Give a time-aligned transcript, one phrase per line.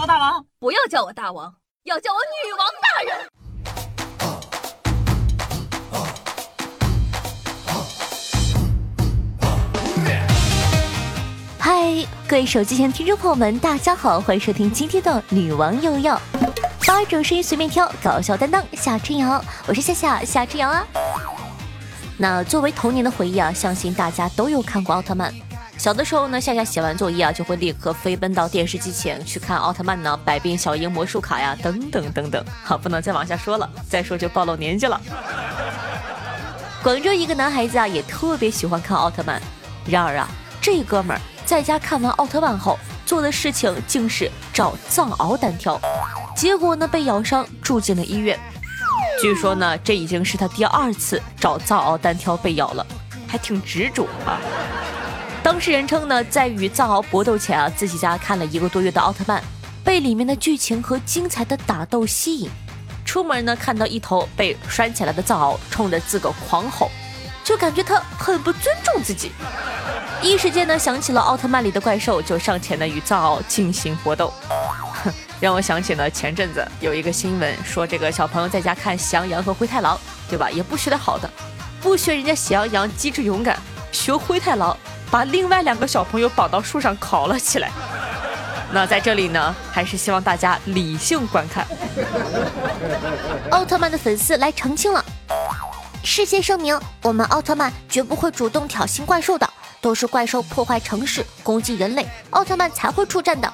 [0.00, 3.18] 我大王，不要叫我大王，要叫我女王大人。
[11.58, 16.14] 嗨，各位手机前听众朋友们，大家好，欢迎收听今天的女王又要
[16.86, 20.86] 八种声音随便挑，搞笑担当夏春瑶，我是夏夏夏春瑶啊。
[22.16, 25.34] 那作为童年的回忆啊，相信大家都有看过奥特曼。
[25.78, 32.44] 小的时候呢，夏夏写完作业啊，就会立刻飞奔到电视机前去看奥特曼呢，百变小樱魔术卡呀，等等等等。
[32.64, 35.00] 好，不能再往下说了，再说就暴露年纪了。
[36.82, 39.40] 广州一个男孩子啊，也特别喜欢看奥特曼。
[39.86, 40.28] 然而啊，
[40.60, 42.76] 这哥们儿在家看完奥特曼后，
[43.06, 45.80] 做的事情竟是找藏獒单挑，
[46.34, 48.36] 结果呢被咬伤，住进了医院。
[49.22, 52.84] 据说呢，这已经是他第二次找藏獒单挑被咬了，
[53.28, 54.40] 还挺执着啊。
[55.48, 59.42] 当事人称呢，在与藏獒搏斗前啊，自己家看了一个多月的奥特曼，
[59.82, 62.50] 被里面的剧情和精彩的打斗吸引。
[63.02, 66.90] 出门呢，看到一头被拴起来的藏獒冲着自个狂吼，
[67.42, 69.32] 就感觉他很不尊重自己。
[70.20, 74.30] 一时间呢，想起了奥特曼里的怪兽，就上前呢与藏獒进行搏斗。
[75.02, 79.96] 哼， 让我想起了前阵子有一个新闻，说这个小朋友在家看《喜羊羊和灰太狼》，
[80.28, 80.50] 对吧？
[80.50, 81.30] 也不学点好的，
[81.80, 83.58] 不学人家喜羊羊机智勇敢，
[83.90, 84.76] 学灰太狼。
[85.10, 87.70] 把另外两个小朋友绑到树上烤了起来。
[88.70, 91.66] 那在这里呢，还是希望大家理性观看。
[93.50, 95.02] 奥特曼的粉丝来澄清了，
[96.04, 99.48] 事先声明，我们奥特曼绝不会主动挑衅怪兽的，
[99.80, 103.50] 都是怪兽破坏城市、攻击人类，奥特曼才会出战的。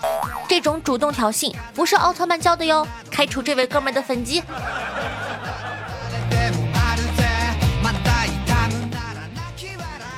[0.49, 4.43] 这种主动挑衅不是奥特曼教的哟，开除这位哥们的粉籍。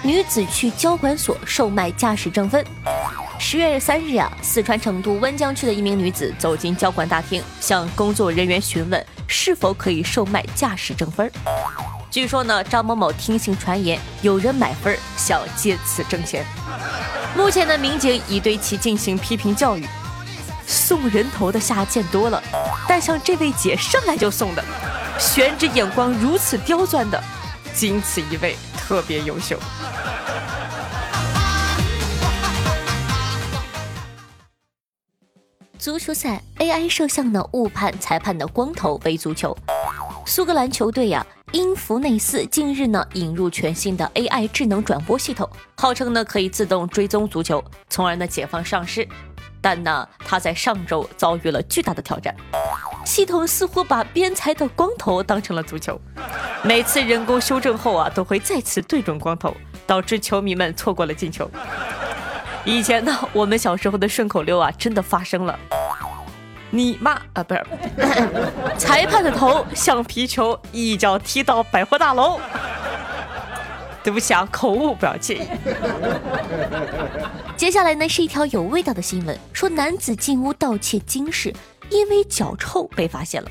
[0.06, 2.64] 女子去交管所售卖驾驶证分。
[3.40, 11.28] 十月三日啊，四川成都温江区的一名女子走进交管大厅，向工作人员询问是否可以售卖驾驶证分。
[12.08, 16.44] 据说呢，张某某听信传言，有人买分想借此挣钱。
[17.36, 19.84] 目前呢，民警已对其进行批评教育。
[20.68, 22.40] 送人头的下见多了，
[22.86, 24.64] 但像这位姐上来就送的，
[25.18, 27.20] 选址眼光如此刁钻的，
[27.74, 28.56] 仅此一位。
[28.86, 29.58] 特别优秀。
[35.78, 39.56] 足球赛 AI 摄像呢误判裁判的光头为足球。
[40.24, 49.06] 苏格兰球队呀，英弗内斯近日呢引入全新的 AI 智能转播系统，号称呢可以自动追踪足球，从而呢解放上市。
[49.60, 52.34] 但呢，他在上周遭遇了巨大的挑战。
[53.04, 56.00] 系统似乎把边裁的光头当成了足球，
[56.62, 59.54] 每次人工修正后啊，都会再次对准光头，
[59.86, 61.50] 导致球迷们错过了进球。
[62.66, 65.56] 以前呢，我们小时候的顺口溜啊，真的发生了。
[66.70, 67.64] 你妈啊，不是，
[68.76, 72.40] 裁判的头像皮球，一脚踢到百货大楼。
[74.02, 75.42] 对不起啊，口误，不要介意。
[77.56, 81.54] 接下来呢，是一条有味道的新闻，说男子进屋盗窃金饰。
[81.88, 83.48] 因为脚臭被发现了。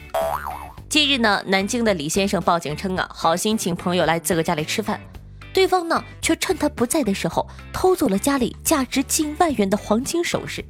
[0.90, 5.00] 近日呢，南京的李先生报警称啊，好心请朋友来自个家里吃饭，
[5.56, 10.64] 对方呢却趁他不在的时候偷走了家里价值近万元的黄金首饰。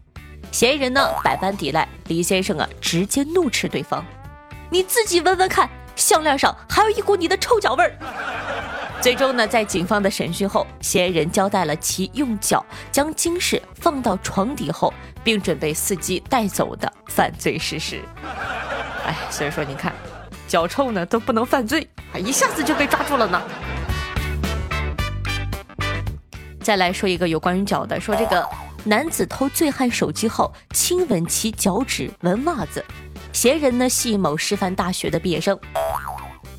[0.52, 4.06] 嫌疑人呢百般抵赖，李先生啊直接怒斥对方
[4.70, 7.98] ：“你自己闻闻看，项链上还有一股你的臭脚味儿。
[9.02, 18.04] ”最终呢，在警方的审讯后，嫌疑人交代了其用脚将金饰放到床底后，并准备伺机带走的犯罪事实。
[19.04, 19.92] 哎，所以说你看，
[20.48, 23.42] 脚臭呢都不能犯罪，一下子就被抓住了呢。
[26.66, 28.44] 再来说一个有关于脚的，说这个
[28.86, 32.84] 男子偷醉汉手机后亲吻其脚趾、闻袜子，
[33.32, 35.56] 嫌疑人呢系某师范大学的毕业生。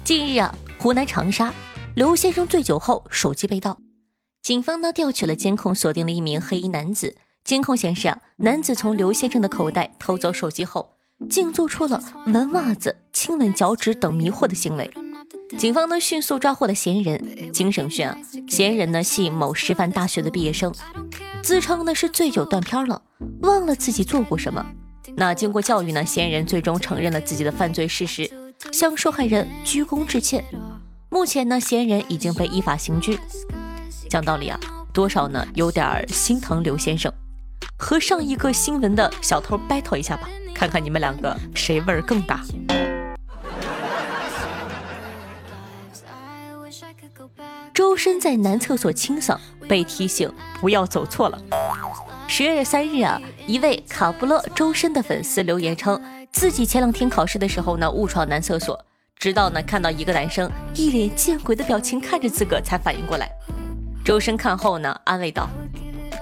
[0.05, 1.53] 近日啊，湖南长沙。
[1.97, 3.79] 刘先生醉酒后手机被盗，
[4.43, 7.17] 警方呢调取了监控，锁定了一名黑衣男子。
[7.43, 10.93] 监控显示啊，男子从刘先生的口袋偷走手机后，
[11.29, 14.89] 竟做出了闻袜子、亲吻脚趾等迷惑的行为。
[15.59, 17.53] 警方呢迅速抓获了嫌疑人。
[17.53, 18.17] 经审讯啊，
[18.49, 20.75] 嫌疑人呢系某师范大学的毕业生，
[21.43, 23.01] 自称呢是醉酒断片了，
[23.43, 24.65] 忘了自己做过什么。
[25.17, 28.31] 那经过教育呢，嫌疑人最终承认了自己的犯罪事实，
[28.73, 30.45] 向受害人鞠躬致歉。
[31.09, 33.19] 目前呢，嫌疑人已经被依法刑拘。
[34.11, 34.59] 讲道理啊，
[34.93, 37.11] 多少呢有点心疼刘先生，
[37.79, 42.43] 和上一个新闻的小偷 battle 一下吧，看看你们两个谁味儿更大。
[47.77, 49.39] 周深在男厕所清扫，
[49.69, 50.33] 被提醒
[50.63, 51.39] 不要走错了。
[52.27, 56.01] 十月三日啊，一位卡布勒周深的粉丝留言称，
[56.33, 58.83] 自己前两天考试的时候呢，误闯男厕所，
[59.19, 63.31] 直到呢看到一个男生一脸见鬼的表情看着自个，才反应过来。
[64.03, 65.47] 周深看后呢，安慰道：“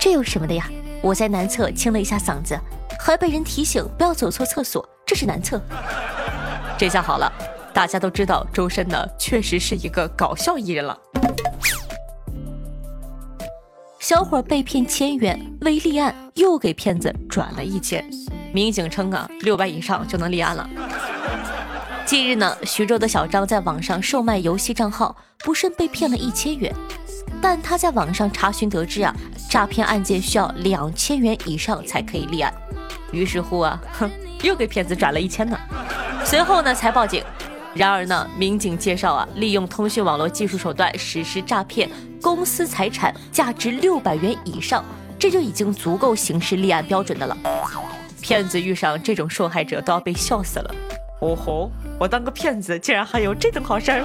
[0.00, 0.68] 这有什么的呀？
[1.00, 2.58] 我在男厕清了一下嗓子，
[2.98, 5.62] 还被人提醒不要走错厕所，这是男厕。”
[6.76, 7.32] 这下好了，
[7.72, 10.98] 大家都知道周深呢，确实是一个搞笑艺人了。
[14.04, 18.04] 小伙被骗千元，为立案又给骗子转了一千。
[18.52, 20.68] 民警称啊，六百以上就能立案了。
[22.04, 26.70] 近日呢，徐州的小张在网上售卖游戏账号，不慎被骗了一千元。
[27.40, 29.16] 但他在网上查询得知啊，
[29.48, 32.52] 诈骗案件需要两千元以上才可以立案。
[33.10, 34.10] 于是乎啊，哼，
[34.42, 35.58] 又给骗子转了一千呢。
[36.26, 37.24] 随后呢，才报警。
[37.74, 41.90] 然而呢，民警介绍啊，利用通讯网络技术手段实施诈骗，
[42.22, 44.84] 公司财产价值六百元以上，
[45.18, 47.36] 这就已经足够刑事立案标准的了。
[48.20, 50.74] 骗子遇上这种受害者都要被笑死了。
[51.20, 54.04] 哦吼，我当个骗子竟然还有这等好事儿！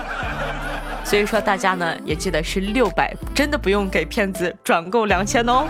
[1.05, 5.67] 所以说大家呢也记得是六百，真的不用给骗子转够两千哦。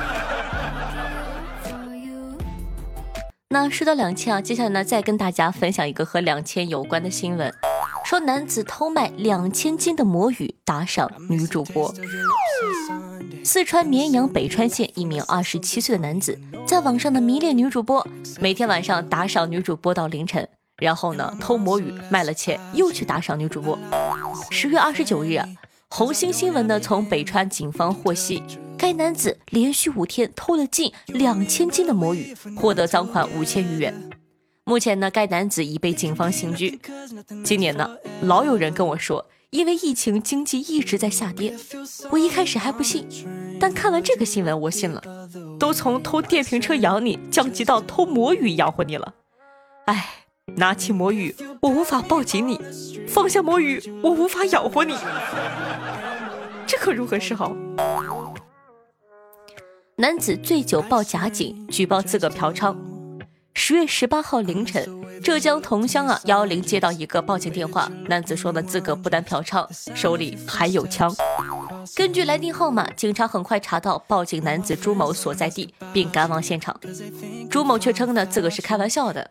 [3.50, 7.54] 那说到两千啊，接下来呢再跟大家分享一个和两千有关的新闻。
[8.04, 11.94] 说男子偷卖两千斤的魔芋打赏女主播。
[13.44, 18.06] 四川绵阳北川县一名二十七岁的男子在网上的迷恋女主播，
[18.40, 20.48] 每天晚上打赏女主播到凌晨，
[20.78, 23.78] 然后呢偷魔芋卖了钱又去打赏女主播。
[24.50, 25.40] 十月二十九日，
[25.90, 28.44] 红星新闻呢从北川警方获悉，
[28.78, 34.10] 该男子连续五天偷了近两千斤的魔芋，获得赃款五千余元。
[34.69, 36.80] 目前呢，该男子已被警方刑拘。
[37.44, 37.89] 今年呢，
[38.21, 41.57] 老有人跟我说，因为疫情经济一直在下跌。
[42.12, 43.07] 我一开始还不信，
[43.60, 45.01] 但看完这个新闻，我信了。
[45.57, 49.16] 都从偷电瓶车养你，降级到偷魔芋养活你了。
[49.86, 50.06] 哎，
[50.57, 52.60] 拿起魔芋，我无法抱紧你；
[53.07, 54.94] 放下魔芋，我无法养活你。
[56.68, 57.57] 这可如何是好？
[59.95, 62.77] 男子醉酒报假警，举报自个嫖娼。
[63.62, 64.88] 十月十八号凌晨，
[65.22, 71.14] 浙江桐乡啊幺幺零接到一个报警电话，男子说呢自个不但嫖娼，手里还有枪。
[71.94, 76.80] 根据来电号码，警察很快查到报警男子朱某所在地，并赶往现场。
[77.52, 79.30] 朱某却称呢自个是开玩笑的。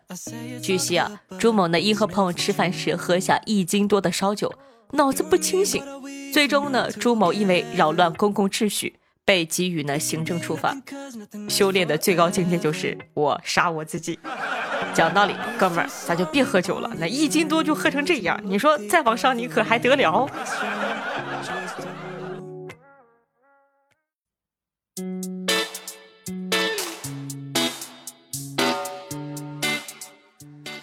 [0.61, 4.53] 据悉啊，朱某呢因和朋友吃饭时喝下一斤多的烧酒，
[4.91, 5.83] 脑子不清醒。
[6.31, 8.99] 最终呢，朱某因为扰乱公共秩序。
[9.29, 10.75] 被给予呢行政处罚，
[11.47, 14.17] 修炼的最高境界就是我杀我自己。
[14.91, 16.89] 讲道理，哥们儿，咱就别喝酒了。
[16.97, 20.27] 那一斤多就喝成这样，你说再往上你可还得了？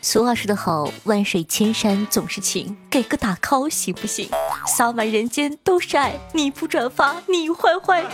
[0.08, 4.30] 俗话说得好，万水千山总是情，给个打 call 行不行？
[4.64, 8.04] 洒满人间都是爱，你不转发你坏坏。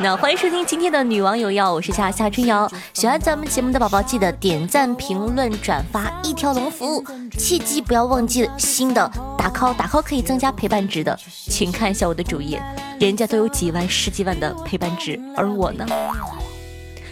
[0.00, 2.66] 那欢迎收听今天的女网友要，我是夏夏春瑶。
[2.94, 7.04] 喜欢咱们节目的宝宝记得点赞、评论、转发一条龙服务，
[7.36, 11.14] 切记不要忘记新的打 call，打 call 可以增加陪伴值的，
[11.46, 12.58] 请看一下我的主页，
[12.98, 15.86] 人家都有几万、十几万的陪伴值，而我呢？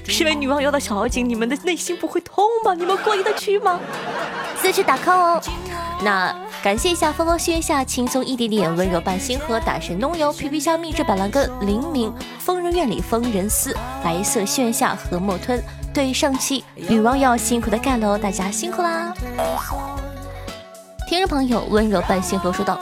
[0.09, 2.75] 身为女王妖的小妖精，你们的内心不会痛吗？
[2.75, 3.79] 你们过意得去吗？
[4.63, 5.43] 继续打 call 哦。
[6.03, 15.63] 那感谢一下风风月下轻松一点点温柔伴星河打神东游皮皮虾秘制板蓝根灵敏疯人院里疯人思白色炫下和墨吞
[15.95, 19.15] 对上期女王要辛苦的盖楼，大家辛苦啦！
[21.09, 22.79] 听众朋友温柔伴星河说道：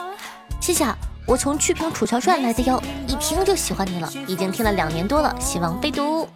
[0.61, 6.29] 谢谢啊，我从曲屏楚乔传来的哟，一听就喜欢你了，已经听了两年多了，希望被读。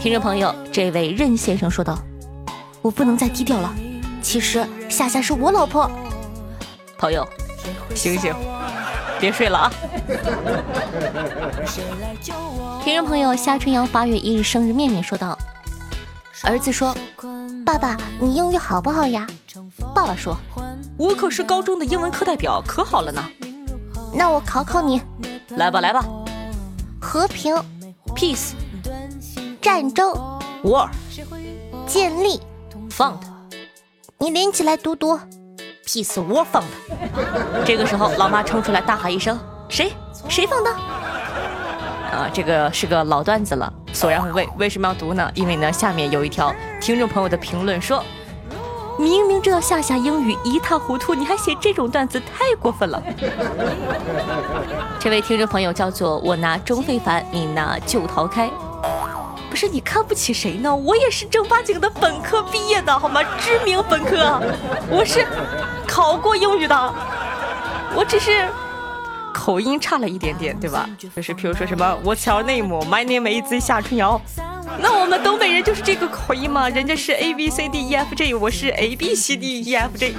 [0.00, 1.98] 听众朋友，这位任先生说道
[2.82, 3.74] ：“我不能再低调了。
[4.20, 5.90] 其实夏夏是我老婆。”
[6.98, 7.26] 朋友，
[7.94, 8.34] 醒醒，
[9.18, 9.72] 别睡了啊！
[12.84, 15.36] 听众朋友，夏春阳八月一日生日面面说道
[16.44, 16.94] ：“儿子说，
[17.64, 19.26] 爸爸，你英语好不好呀？”
[19.94, 20.36] 爸爸说
[20.98, 23.24] ：“我可是高中的英文课代表，可好了呢。”
[24.14, 25.00] 那我考考你，
[25.56, 26.04] 来吧来吧，
[27.00, 27.54] 和平
[28.14, 28.52] ，peace。
[29.64, 30.12] 战争
[30.62, 30.90] ，war，
[31.86, 32.38] 建立
[32.90, 33.14] ，found，
[34.18, 35.18] 你连起来读读
[35.86, 36.64] ，peace war found。
[37.64, 39.40] 这个时候，老妈冲出来大喊一声
[39.70, 39.90] ：“谁？
[40.28, 40.70] 谁放的？”
[42.12, 44.46] 啊，这个是个老段子了，索然无味。
[44.58, 45.32] 为什么要读呢？
[45.34, 48.04] 因为呢，下面有一条听众朋友的评论说
[49.00, 53.02] ：“明明知道夏夏英语一塌糊涂，你还写这种段子，太过分了。
[55.00, 58.50] ”这位听众朋友叫做我拿钟非凡，你拿旧桃开。
[59.54, 60.74] 不是你看不起谁呢？
[60.74, 63.22] 我也是正八经的本科毕业的，好吗？
[63.38, 64.42] 知名本科，
[64.90, 65.24] 我是
[65.86, 66.74] 考过英语的，
[67.94, 68.48] 我只是
[69.32, 70.90] 口音差了一点点，对吧？
[70.98, 72.84] 就是比如说什么 What's your name?
[72.86, 74.20] My name is 夏春瑶。
[74.80, 76.68] 那我们东北人就是这个口音嘛？
[76.68, 80.16] 人家是 A B C D E F G，我是 A B C D E F G。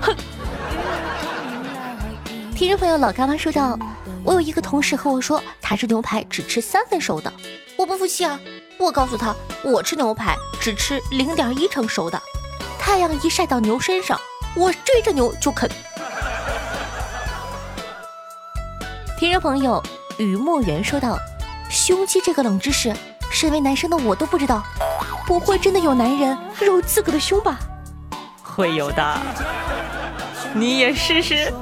[0.00, 0.16] 哼！
[2.56, 3.78] 听众朋友老干妈说道
[4.24, 7.32] ：“我有一个同事和我说，他吃牛排只吃三分熟的，
[7.76, 8.38] 我不服气啊！
[8.78, 12.20] 我告诉他，我吃牛排只吃零点一成熟的。
[12.78, 14.20] 太阳一晒到牛身上，
[14.54, 15.70] 我追着牛就啃。”
[19.18, 19.82] 听众朋友
[20.18, 21.18] 雨墨缘说道。
[21.72, 22.92] 胸肌这个冷知识，
[23.30, 24.60] 身为男生的我都不知道。
[25.24, 27.60] 不会真的有男人揉自个的胸吧？
[28.42, 29.18] 会有的，
[30.52, 31.54] 你也试试。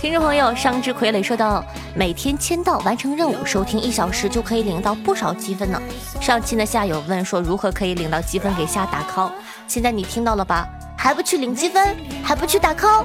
[0.00, 1.62] 听众朋友上之傀儡说道
[1.94, 5.78] ：“每天签到完成任务，收听一小时就可以领到不少积分呢。
[6.22, 9.30] 上期呢夏友问说如何可以领到积分给夏打 call，
[9.68, 10.66] 现在你听到了吧？
[10.96, 13.04] 还不去领积分，还不去打 call？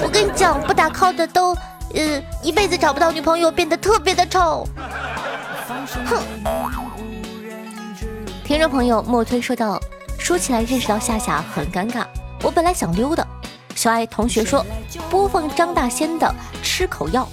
[0.00, 1.52] 我跟你讲，不打 call 的都。
[1.94, 4.64] 嗯，一辈子找不到女朋友，变得特别的丑。
[6.06, 6.22] 哼！
[8.44, 9.80] 听众朋友莫推说道
[10.16, 12.04] ：“说起来认识到夏夏很尴尬，
[12.40, 13.26] 我本来想溜的。
[13.74, 14.64] 小爱同学说
[15.10, 17.28] 播放张大仙的吃口药，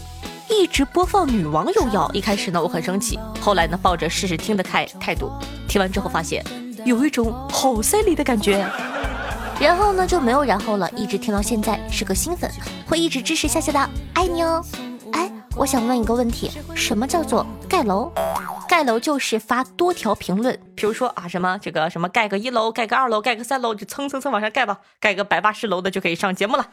[0.50, 2.10] 一直播放女王有药。
[2.14, 5.32] 一开始呢我很生气，后来呢抱着试试听的态态度，
[5.68, 6.44] 听完之后发现
[6.86, 8.66] 有一种好犀利的感觉。
[9.60, 12.50] 然后呢就没有然后了，一直听到现在是个新粉，
[12.88, 14.64] 会一直支持夏夏的，爱你哦。
[15.12, 18.12] 哎，我想问一个问题，什么叫做盖楼？
[18.70, 26.68] 盖楼就是发多条评论，比如说啊什么这个什么盖个一楼，盖个二楼，盖个三楼，就蹭蹭蹭往上盖吧，盖个百八十楼的就可以上节目了。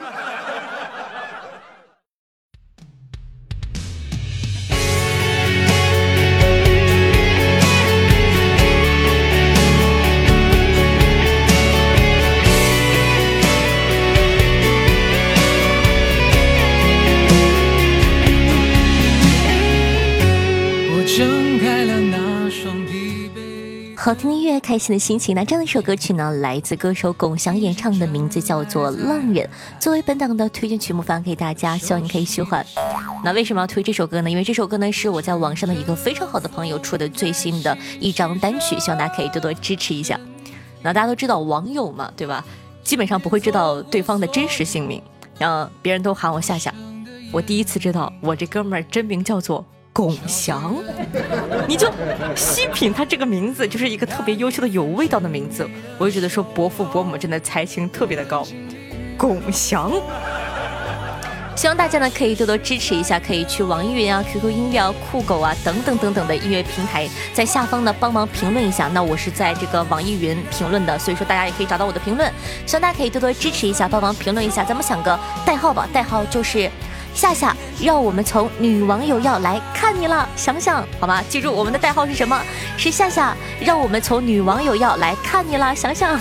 [24.06, 25.34] 好听的音乐，开心的心情。
[25.34, 29.44] 那这样一首歌曲呢，来自歌手龚翔演唱的，名字叫做《浪人》，
[29.80, 32.64] 作为本档的推荐曲目发给大家，希望你可以喜欢。
[33.24, 34.30] 那为什么要推这首歌呢？
[34.30, 40.16] 因为这首歌呢是我在网上的一个非常好的朋友出的最新的一张单曲，希望大家可以多多支持一下。
[40.82, 42.44] 那大家都知道网友嘛，对吧？
[42.84, 45.02] 基本上不会知道对方的真实姓名，
[45.36, 46.72] 然后别人都喊我夏夏，
[47.32, 49.66] 我第一次知道我这哥们儿真名叫做。
[49.96, 50.76] 龚翔，
[51.68, 51.92] 你就
[52.34, 55.68] 细品他这个名字，就是一个特别优秀的、有味道的名字。
[55.98, 58.46] 我就觉得说伯父伯母真的才情特别的高。
[59.18, 59.90] 龚翔，
[61.56, 68.88] 希望大家呢可以多多支持一下，可以去网易云啊、QQ 音乐啊、酷狗啊等等等等的音乐平台，在下方呢帮忙评论一下。
[68.88, 72.30] 那我是在这个网易云评论的，所以说大家也可以找到我的评论。
[72.66, 74.62] 希望大家可以多多支持一下，帮忙评论一下。
[74.62, 76.70] 咱们想个代号吧，代号就是。
[77.16, 81.22] 夏夏，让我们从女网友要来看你了，想想好吗？
[81.30, 82.38] 记住我们的代号是什么？
[82.76, 86.18] 是夏夏，让我们从女网友要来看你了，想想。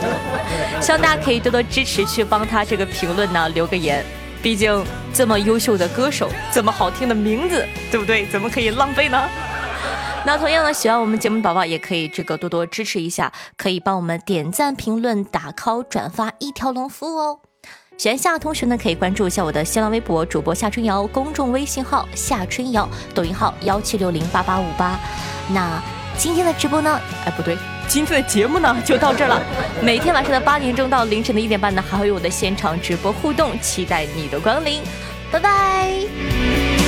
[0.78, 4.04] 希望大家可以多多支持，去帮他这个评论呢留个言，
[4.42, 4.84] 毕竟
[5.14, 8.26] 这么优秀的歌手，这么好听的名字，对不对？
[8.26, 9.26] 怎么可以浪费呢？
[10.26, 17.38] 那同样呢，喜欢我们节目的宝宝也可以这个多多支持一下，可以帮我们点赞、评论、打 call、转发一条龙服务哦。
[18.00, 24.98] 喜欢夏同学呢，可以关注一下我的新浪微博主播夏春瑶，公众微信号夏春瑶，抖音号幺七六零八八五八。
[25.50, 25.78] 那
[26.16, 26.98] 今天的直播呢？
[27.26, 29.42] 哎，不对，今天的节目呢就到这儿了。
[29.84, 34.80] 每天晚上的八点钟到凌晨的一点半呢，还会有我的现场直播互动，期待你的光临。
[35.30, 36.79] 拜拜。